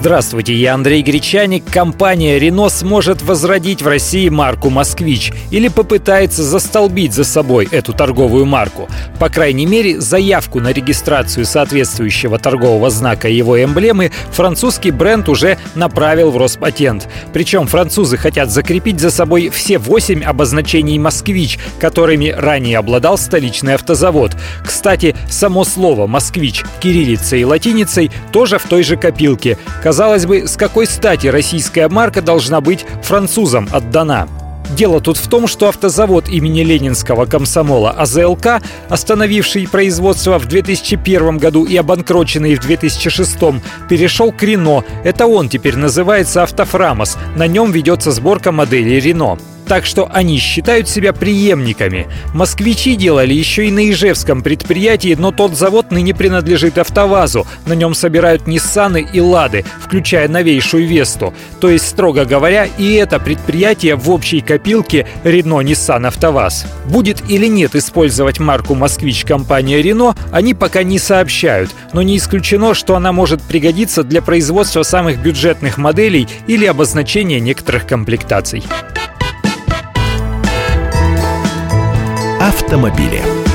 Здравствуйте, 0.00 0.54
я 0.54 0.72
Андрей 0.72 1.02
Гречаник. 1.02 1.70
Компания 1.70 2.38
Renault 2.38 2.70
сможет 2.70 3.20
возродить 3.20 3.82
в 3.82 3.86
России 3.86 4.30
марку 4.30 4.70
«Москвич» 4.70 5.30
или 5.50 5.68
попытается 5.68 6.42
застолбить 6.42 7.12
за 7.12 7.22
собой 7.22 7.68
эту 7.70 7.92
торговую 7.92 8.46
марку. 8.46 8.88
По 9.18 9.28
крайней 9.28 9.66
мере, 9.66 10.00
заявку 10.00 10.58
на 10.58 10.72
регистрацию 10.72 11.44
соответствующего 11.44 12.38
торгового 12.38 12.88
знака 12.88 13.28
и 13.28 13.36
его 13.36 13.62
эмблемы 13.62 14.10
французский 14.32 14.90
бренд 14.90 15.28
уже 15.28 15.58
направил 15.74 16.30
в 16.30 16.38
Роспатент. 16.38 17.06
Причем 17.34 17.66
французы 17.66 18.16
хотят 18.16 18.50
закрепить 18.50 19.00
за 19.00 19.10
собой 19.10 19.50
все 19.50 19.76
восемь 19.76 20.24
обозначений 20.24 20.96
«Москвич», 20.96 21.58
которыми 21.78 22.30
ранее 22.30 22.78
обладал 22.78 23.18
столичный 23.18 23.74
автозавод. 23.74 24.34
Кстати, 24.64 25.14
само 25.28 25.64
слово 25.64 26.06
«Москвич» 26.06 26.62
кириллицей 26.80 27.42
и 27.42 27.44
латиницей 27.44 28.10
тоже 28.32 28.58
в 28.58 28.64
той 28.64 28.82
же 28.82 28.96
копилке– 28.96 29.58
Казалось 29.90 30.24
бы, 30.24 30.46
с 30.46 30.56
какой 30.56 30.86
стати 30.86 31.26
российская 31.26 31.88
марка 31.88 32.22
должна 32.22 32.60
быть 32.60 32.86
французам 33.02 33.68
отдана? 33.72 34.28
Дело 34.76 35.00
тут 35.00 35.16
в 35.16 35.28
том, 35.28 35.48
что 35.48 35.68
автозавод 35.68 36.28
имени 36.28 36.62
Ленинского 36.62 37.26
комсомола 37.26 37.90
АЗЛК, 37.90 38.62
остановивший 38.88 39.66
производство 39.66 40.38
в 40.38 40.46
2001 40.46 41.38
году 41.38 41.64
и 41.64 41.76
обанкроченный 41.76 42.54
в 42.54 42.60
2006, 42.60 43.36
перешел 43.88 44.30
к 44.30 44.40
Рено. 44.44 44.84
Это 45.02 45.26
он 45.26 45.48
теперь 45.48 45.74
называется 45.74 46.44
Автофрамос. 46.44 47.18
На 47.34 47.48
нем 47.48 47.72
ведется 47.72 48.12
сборка 48.12 48.52
моделей 48.52 49.00
Рено 49.00 49.38
так 49.70 49.86
что 49.86 50.10
они 50.12 50.36
считают 50.38 50.88
себя 50.88 51.12
преемниками. 51.12 52.08
Москвичи 52.34 52.96
делали 52.96 53.32
еще 53.32 53.68
и 53.68 53.70
на 53.70 53.88
Ижевском 53.88 54.42
предприятии, 54.42 55.14
но 55.16 55.30
тот 55.30 55.56
завод 55.56 55.92
ныне 55.92 56.12
принадлежит 56.12 56.76
АвтоВАЗу. 56.76 57.46
На 57.66 57.74
нем 57.74 57.94
собирают 57.94 58.48
Ниссаны 58.48 59.06
и 59.12 59.20
Лады, 59.20 59.64
включая 59.80 60.26
новейшую 60.26 60.88
Весту. 60.88 61.32
То 61.60 61.70
есть, 61.70 61.86
строго 61.86 62.24
говоря, 62.24 62.66
и 62.78 62.94
это 62.94 63.20
предприятие 63.20 63.94
в 63.94 64.10
общей 64.10 64.40
копилке 64.40 65.06
Рено 65.22 65.60
Nissan 65.60 66.04
АвтоВАЗ. 66.04 66.66
Будет 66.86 67.30
или 67.30 67.46
нет 67.46 67.76
использовать 67.76 68.40
марку 68.40 68.74
«Москвич» 68.74 69.24
компания 69.24 69.80
Рено, 69.80 70.16
они 70.32 70.52
пока 70.52 70.82
не 70.82 70.98
сообщают, 70.98 71.70
но 71.92 72.02
не 72.02 72.16
исключено, 72.16 72.74
что 72.74 72.96
она 72.96 73.12
может 73.12 73.40
пригодиться 73.40 74.02
для 74.02 74.20
производства 74.20 74.82
самых 74.82 75.22
бюджетных 75.22 75.78
моделей 75.78 76.26
или 76.48 76.66
обозначения 76.66 77.38
некоторых 77.38 77.86
комплектаций. 77.86 78.64
автомобиле. 82.70 83.49